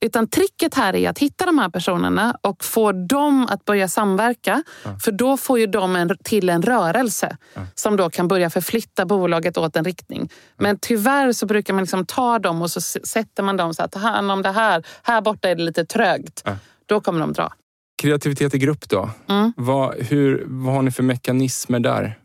[0.00, 4.62] Utan tricket här är att hitta de här personerna och få dem att börja samverka.
[5.04, 7.36] För då får ju de en, till en rörelse
[7.74, 10.30] som då kan börja förflytta bolaget åt en riktning.
[10.56, 13.92] Men tyvärr så brukar man liksom ta dem och så sätter man dem så att
[13.92, 14.86] ta hand om det här.
[15.02, 16.42] Här borta är det lite trögt.
[16.44, 16.56] Ja.
[16.86, 17.52] Då kommer de dra.
[18.02, 19.10] Kreativitet i grupp då?
[19.28, 19.52] Mm.
[19.56, 22.18] Vad, hur, vad har ni för mekanismer där?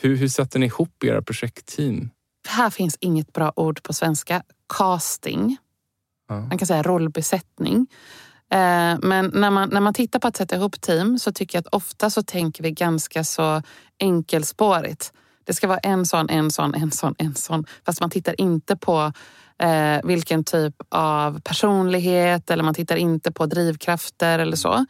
[0.00, 2.10] Hur, hur sätter ni ihop era projektteam?
[2.48, 4.42] Här finns inget bra ord på svenska.
[4.78, 5.56] Casting.
[6.34, 7.86] Man kan säga rollbesättning.
[8.50, 11.60] Eh, Men när man, när man tittar på att sätta ihop team så tycker jag
[11.66, 13.62] att ofta så tänker vi ganska så
[14.00, 15.12] enkelspårigt.
[15.44, 17.64] Det ska vara en sån, en sån, en sån, en sån.
[17.86, 19.12] Fast man tittar inte på
[19.62, 24.84] eh, vilken typ av personlighet eller man tittar inte på drivkrafter eller så.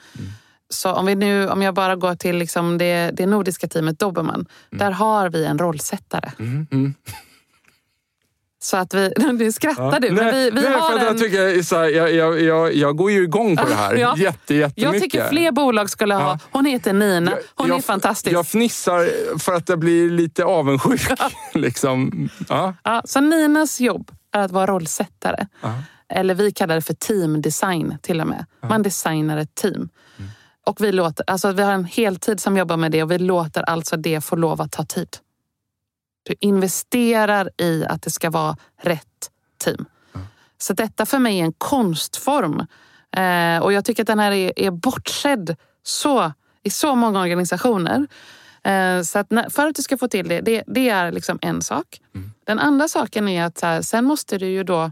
[0.70, 4.46] Så om, vi nu, om jag bara går till liksom det, det nordiska teamet Dobermann.
[4.70, 6.32] Där har vi en rollsättare.
[6.38, 6.94] Mm, mm.
[8.60, 11.04] Så att vi, nu skrattar du, men Nej, vi, vi nej, har för en...
[11.04, 14.16] jag, tycker, så här, jag, jag, jag, jag går ju igång på det här Ja.
[14.16, 14.92] jätte, jättemycket.
[14.92, 16.22] Jag tycker fler bolag skulle ha...
[16.22, 16.38] Ja.
[16.52, 17.32] Hon heter Nina.
[17.54, 18.34] Hon jag, är fantastisk.
[18.34, 21.00] Jag fnissar för att jag blir lite avundsjuk.
[21.54, 22.28] liksom.
[22.48, 22.74] ja.
[22.84, 25.46] Ja, så Ninas jobb är att vara rollsättare.
[25.60, 25.72] Ja.
[26.08, 28.46] Eller vi kallar det för teamdesign till och med.
[28.68, 29.74] Man designar ett team.
[29.74, 30.30] Mm.
[30.66, 33.62] Och vi, låter, alltså vi har en heltid som jobbar med det och vi låter
[33.62, 35.08] alltså det få lov att ta tid.
[36.28, 39.84] Du investerar i att det ska vara rätt team.
[40.58, 42.66] Så detta för mig är en konstform.
[43.16, 48.06] Eh, och jag tycker att den här är, är bortsedd så, i så många organisationer.
[48.62, 51.38] Eh, så att när, för att du ska få till det, det, det är liksom
[51.42, 52.00] en sak.
[52.44, 54.90] Den andra saken är att så här, sen måste du ju då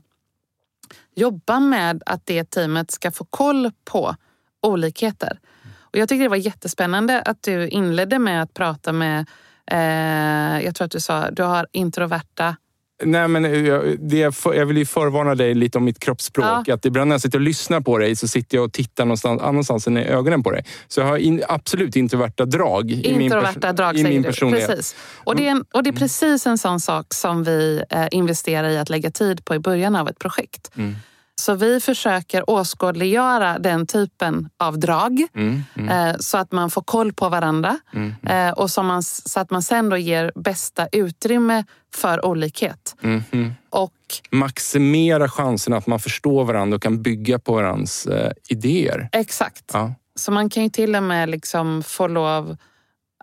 [1.15, 4.17] jobba med att det teamet ska få koll på
[4.63, 5.39] olikheter.
[5.79, 9.27] Och jag tycker det var jättespännande att du inledde med att prata med,
[9.71, 12.57] eh, jag tror att du sa, du har introverta
[13.03, 16.63] Nej, men jag, det jag vill ju förvarna dig lite om mitt kroppsspråk.
[16.67, 16.75] Ja.
[16.75, 19.43] Att ibland när jag sitter och lyssnar på dig så sitter jag och tittar någonstans
[19.43, 20.65] annanstans än i ögonen på dig.
[20.89, 24.69] Så jag har in, absolut introverta drag i min, Introverta perso- drag i min personlighet.
[24.69, 24.97] Precis.
[25.25, 28.69] Och det, är en, och det är precis en sån sak som vi eh, investerar
[28.69, 30.71] i att lägga tid på i början av ett projekt.
[30.77, 30.97] Mm.
[31.41, 36.83] Så vi försöker åskådliggöra den typen av drag Mm, mm, eh, så att man får
[36.83, 40.89] koll på varandra mm, eh, och så, man, så att man sen då ger bästa
[40.93, 42.97] utrymme för olikhet.
[43.03, 43.55] mm, mm.
[43.71, 43.93] Och
[44.31, 49.09] Maximera chansen att man förstår varandra och kan bygga på varandras eh, idéer.
[49.13, 49.65] exakt.
[49.73, 49.95] Ja.
[50.15, 52.57] Så man kan ju till och med liksom få lov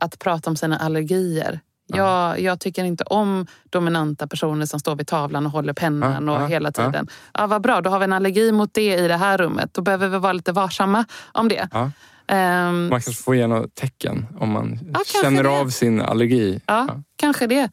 [0.01, 1.59] att prata om sina allergier.
[1.87, 6.35] Jag, jag tycker inte om dominanta personer som står vid tavlan och håller pennan Ja,
[6.35, 6.83] och ja, hela ja.
[6.85, 7.07] tiden.
[7.33, 9.73] Ja, vad bra, då har vi en allergi mot det i det här rummet.
[9.73, 11.67] Då behöver vi vara lite varsamma om det.
[11.71, 11.91] Ja.
[12.27, 15.49] Ehm, Man kanske får ge något tecken om man kanske känner det.
[15.49, 16.61] av sin allergi.
[16.65, 17.69] Ja, kanske det.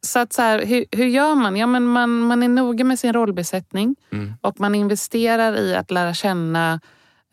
[0.00, 1.56] Så, att så här, hur, hur gör man?
[1.56, 2.10] Ja, men man?
[2.20, 4.34] Man är noga med sin rollbesättning Mm.
[4.40, 6.80] och man investerar i att lära känna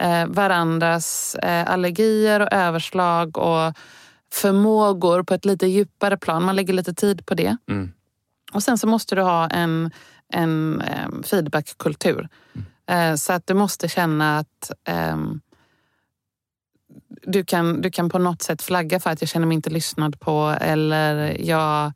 [0.03, 3.73] eh, varandras eh, allergier och överslag och
[4.33, 6.43] förmågor på ett lite djupare plan.
[6.43, 7.57] Man lägger lite tid på det.
[7.69, 7.91] Mm.
[8.53, 9.91] Och sen så måste du ha en,
[10.33, 12.29] en eh, feedbackkultur.
[12.87, 15.41] Eh, så att du måste känna att ehm,
[17.21, 20.19] du, kan, du kan på något sätt flagga för att jag känner mig inte lyssnad
[20.19, 21.93] på eller jag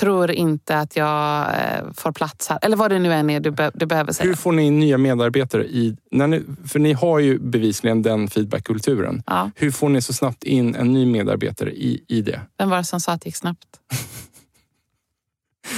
[0.00, 2.58] tror inte att jag eh, får plats här.
[2.62, 4.28] Eller vad det nu än är du, be, du behöver säga.
[4.28, 5.64] Hur får ni in nya medarbetare?
[5.66, 5.96] i...
[6.10, 9.22] När ni, för ni har ju bevisligen den feedbackkulturen.
[9.26, 9.50] Ja.
[9.54, 12.40] Hur får ni så snabbt in en ny medarbetare i, i det?
[12.58, 13.66] Vem var det som sa att det gick snabbt?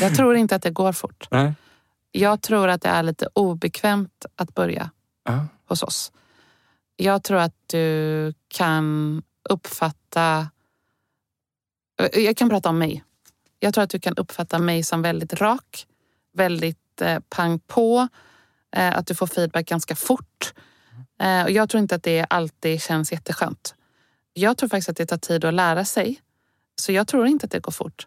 [0.00, 1.28] jag tror inte att det går fort.
[1.30, 1.52] Nej.
[2.12, 4.90] Jag tror att det är lite obekvämt att börja
[5.24, 5.46] Ja.
[5.68, 6.12] hos oss.
[6.96, 10.48] Jag tror att du kan uppfatta...
[12.12, 13.04] Jag kan prata om mig.
[13.64, 15.86] Jag tror att du kan uppfatta mig som väldigt rak,
[16.34, 18.08] väldigt eh, pang på.
[18.76, 20.54] Eh, att du får feedback ganska fort.
[21.20, 23.74] Eh, och jag tror inte att det alltid känns jätteskönt.
[24.32, 26.20] Jag tror faktiskt att det tar tid att lära sig.
[26.80, 28.06] Så jag tror inte att det går fort.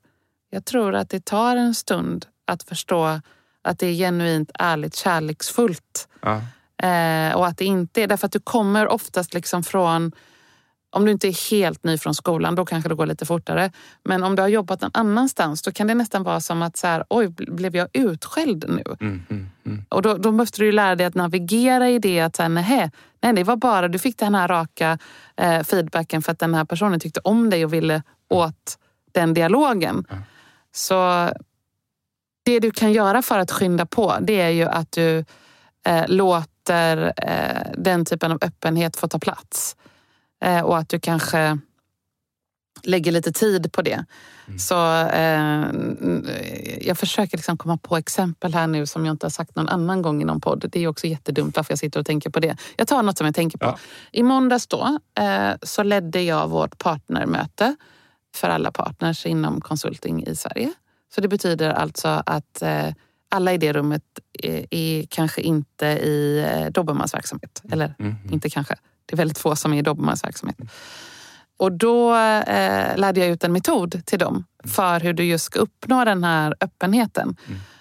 [0.49, 3.21] Jag tror att det tar en stund att förstå
[3.61, 6.07] att det är genuint, ärligt, kärleksfullt.
[6.21, 6.41] Ja.
[6.87, 8.07] Eh, och att det inte är...
[8.07, 10.11] Därför att du kommer oftast liksom från...
[10.97, 13.71] Om du inte är helt ny från skolan, då kanske det går lite fortare.
[14.03, 16.87] Men om du har jobbat någon annanstans, då kan det nästan vara som att så
[16.87, 18.83] här, oj, blev jag utskälld nu?
[18.99, 19.85] Mm, mm, mm.
[19.89, 22.19] Och då, då måste du lära dig att navigera i det.
[22.19, 24.97] Att säga, nej, nej, det var bara du fick den här raka
[25.35, 28.77] eh, feedbacken för att den här personen tyckte om dig och ville åt
[29.11, 30.05] den dialogen.
[30.71, 31.29] Så
[32.45, 35.25] det du kan göra för att skynda på, det är ju att du
[35.85, 39.75] eh, låter eh, den typen av öppenhet få ta plats.
[40.45, 41.57] Eh, och att du kanske
[42.83, 44.05] lägger lite tid på det.
[44.59, 45.65] Så eh,
[46.81, 50.01] jag försöker liksom komma på exempel här nu som jag inte har sagt någon annan
[50.01, 50.65] gång i någon podd.
[50.71, 52.57] Det är också jättedumt varför jag sitter och tänker på det.
[52.77, 53.65] Jag tar något som jag tänker på.
[53.65, 53.77] Ja.
[54.11, 57.75] I måndags då eh, så ledde jag vårt partnermöte
[58.35, 60.73] för alla partners inom konsulting i Sverige.
[61.15, 62.87] Så det betyder alltså att eh,
[63.29, 64.03] alla i det rummet
[64.43, 67.61] är, är kanske inte i eh, Dobermans verksamhet.
[67.71, 68.15] Eller Mm.
[68.31, 68.75] inte kanske.
[69.05, 70.57] Det är väldigt få som är i Dobermans verksamhet.
[71.59, 75.59] Och då eh, lärde jag ut en metod till dem för hur du just ska
[75.59, 77.35] uppnå den här öppenheten.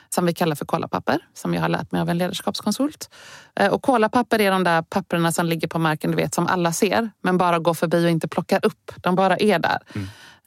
[0.09, 3.11] Som vi kallar för kolapapper, som jag har lärt mig av en ledarskapskonsult.
[3.57, 6.73] Eh, och kolapapper är de där papperna som ligger på marken, du vet, som alla
[6.73, 8.93] ser, men bara går förbi och inte plockar upp.
[8.97, 9.79] De bara är där.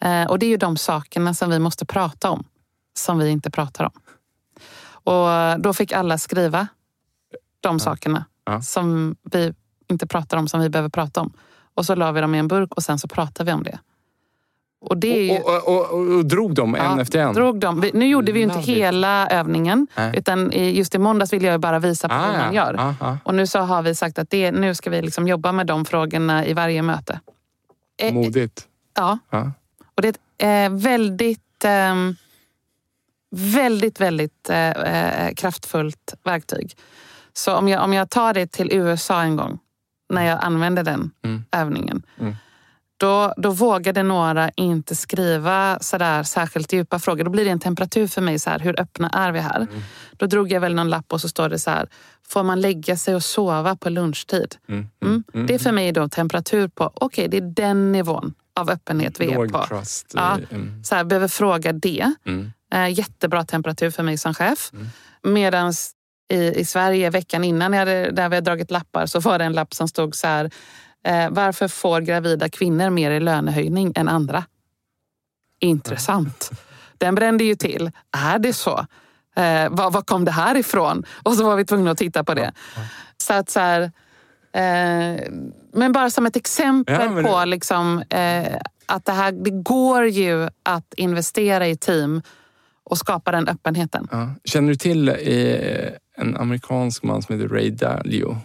[0.01, 2.43] Eh, och det är ju de sakerna som vi måste prata om,
[2.97, 3.91] som vi inte pratar om.
[5.13, 6.67] Och då fick alla skriva
[7.59, 8.61] de sakerna Ja.
[8.61, 9.53] som vi
[9.89, 11.33] inte pratar om, som vi behöver prata om.
[11.73, 13.79] Och så la vi dem i en burk och sen så pratar vi om det.
[14.81, 15.39] Och det är ju...
[15.41, 17.33] Och, och, och, och, drog dem en Ja, efter en?
[17.33, 17.81] Drog dem.
[17.81, 19.87] Vi- Nu gjorde vi ju inte hela övningen.
[19.95, 20.13] Nej.
[20.17, 22.75] Utan i- just i måndags ville jag ju bara visa på hur man gör.
[22.79, 23.17] Ah, ah.
[23.23, 25.85] Och nu så har vi sagt att det, nu ska vi liksom jobba med de
[25.85, 27.19] frågorna i varje möte.
[28.01, 28.67] Eh, Modigt.
[28.95, 29.51] Ja, Ja.
[29.95, 30.09] och det är
[30.67, 32.15] ett eh, väldigt, ehm,
[33.31, 36.73] väldigt, väldigt eh, eh, kraftfullt verktyg.
[37.33, 39.59] Så om jag, om jag tar det till USA en gång,
[40.13, 41.43] när jag använde den Mm.
[41.51, 42.03] övningen.
[42.19, 42.35] Mm.
[42.97, 47.23] Då, då vågade några inte skriva sådär särskilt djupa frågor.
[47.23, 48.39] Då blir det en temperatur för mig.
[48.39, 49.55] Så här, hur öppna är vi här?
[49.61, 49.81] Mm.
[50.11, 51.87] Då drog jag väl någon lapp och så står det så här.
[52.27, 54.55] Får man lägga sig och sova på lunchtid?
[54.69, 54.87] Mm.
[55.03, 55.23] Mm.
[55.47, 59.31] Det är för mig då temperatur på, okej det är den nivån av öppenhet vi
[59.31, 59.65] är Låg på.
[59.65, 60.11] trust.
[60.15, 60.37] Ja.
[60.51, 60.83] Mm.
[60.83, 62.13] Så här, behöver fråga det.
[62.25, 62.51] Mm.
[62.73, 64.69] Eh, jättebra temperatur för mig som chef.
[64.73, 64.87] Mm.
[65.33, 65.73] Medan
[66.31, 69.45] i, i Sverige veckan innan jag hade, där vi hade dragit lappar så var det
[69.45, 70.51] en lapp som stod så här.
[71.03, 74.43] Eh, varför får gravida kvinnor mer i lönehöjning än andra?
[75.59, 76.51] Intressant.
[76.97, 77.91] Den brände ju till.
[78.17, 78.85] Är det så?
[79.35, 81.03] Eh, var, var kom det här ifrån?
[81.23, 82.51] Och så var vi tvungna att titta på det.
[83.23, 83.81] Så att så här,
[84.53, 85.23] eh,
[85.73, 90.05] men bara som ett exempel Ja, på det- liksom, eh, att det, här, det går
[90.05, 92.21] ju att investera i team
[92.89, 94.07] och skapa den öppenheten.
[94.11, 94.35] Ja.
[94.43, 95.15] Känner du till eh,
[96.17, 98.37] en amerikansk man som heter Ray Dalio?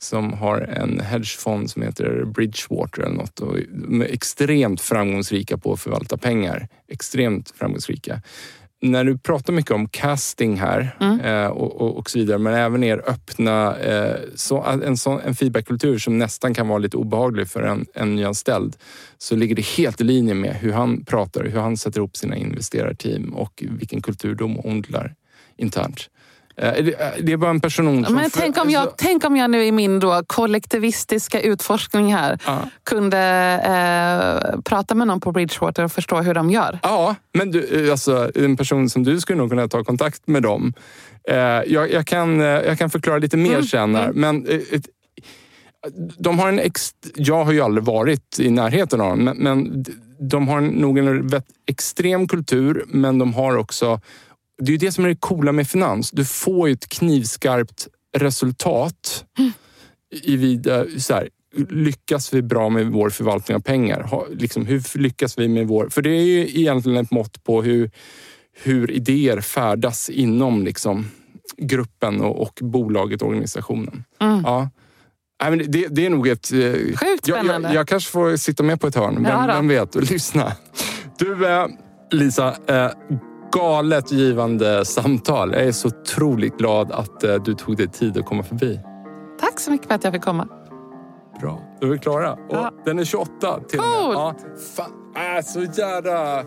[0.00, 3.40] Som har en hedgefond som heter Bridgewater eller något.
[3.40, 6.68] Och de är extremt framgångsrika på att förvalta pengar.
[6.88, 8.22] Extremt framgångsrika.
[8.82, 11.20] När du pratar mycket om casting här Mm.
[11.20, 15.34] eh, och, och, och så vidare, men även er öppna, eh, så, en, sån, en
[15.34, 18.76] feedbackkultur som nästan kan vara lite obehaglig för en, en nyanställd,
[19.18, 22.36] så ligger det helt i linje med hur han pratar, hur han sätter ihop sina
[22.36, 25.14] investerarteam och vilken kultur de odlar
[25.56, 26.10] internt.
[26.56, 28.14] Eh, det, eh, det är bara en person som...
[28.14, 32.38] Men tänk om, jag, alltså, tänk om jag nu i min då kollektivistiska utforskning här
[32.46, 32.58] ja.
[32.84, 33.18] kunde
[33.64, 36.78] eh, prata med någon på Bridgewater och förstå hur de gör.
[36.82, 40.42] Ja, men du, eh, alltså, en person som du skulle nog kunna ta kontakt med
[40.42, 40.72] dem.
[41.28, 43.94] Eh, jag, jag, kan, jag kan förklara lite mer Mm, sen.
[43.94, 44.58] Här, men eh,
[46.18, 49.84] de har en ex, jag har ju aldrig varit i närheten av dem, men, men
[50.20, 51.30] de har nog en
[51.66, 54.00] extrem kultur, men de har också...
[54.60, 56.10] Det är ju det som är det coola med finans.
[56.10, 59.24] Du får ju ett knivskarpt resultat
[60.22, 61.28] i vida, så här,
[61.70, 64.02] lyckas vi bra med vår förvaltning av pengar?
[64.02, 65.88] Ha, liksom, hur lyckas vi med vår...
[65.88, 67.90] För det är ju egentligen ett mått på hur,
[68.62, 71.06] hur idéer färdas inom liksom,
[71.56, 74.04] gruppen och, och bolaget, organisationen.
[74.20, 74.42] Mm.
[74.44, 74.70] Ja.
[75.42, 76.52] Nej, men det, det är nog ett...
[76.52, 79.26] eh, Sjukt jag, jag, jag kanske får sitta med på ett hörn.
[79.28, 80.10] Ja Vem, vet?
[80.10, 80.52] Lyssna.
[81.18, 81.66] Du, eh,
[82.10, 82.56] Lisa.
[82.66, 82.90] Eh,
[83.52, 85.52] galet givande samtal.
[85.52, 88.80] Jag är så otroligt glad att eh, du tog dig tid att komma förbi.
[89.40, 90.48] Tack så mycket för att jag fick komma.
[91.40, 91.58] Bra.
[91.80, 92.32] Då är vi klara.
[92.32, 92.70] Och Ja.
[92.84, 93.78] Den är 28 till.
[93.78, 94.14] Coolt.
[94.14, 94.34] Ja,
[94.76, 94.90] fan,
[95.36, 96.44] äh, så jävla...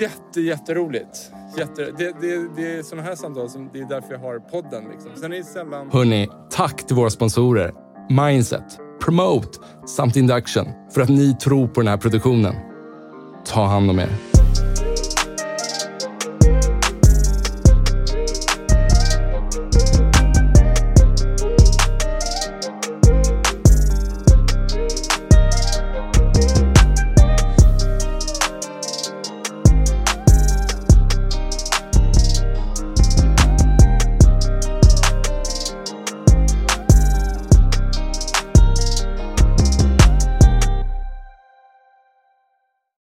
[0.00, 1.30] Jätte, jätteroligt.
[1.58, 3.70] Jätte, det, det, det är såna här samtal som...
[3.72, 4.84] Det är därför jag har podden.
[4.92, 5.10] Liksom.
[5.14, 5.90] Sen är det sällan...
[5.92, 7.72] Hörni, tack till våra sponsorer.
[8.10, 12.54] Mindset, Promote samt Induction för att ni tror på den här produktionen.
[13.44, 14.29] Ta hand om er.